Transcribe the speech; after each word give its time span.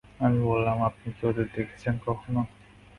আমি 0.19 0.39
বললাম, 0.45 0.77
আপনি 0.89 1.07
কি 1.15 1.21
ওদের 1.29 1.47
দেখেছেন 1.55 1.95
কখনো? 2.07 2.41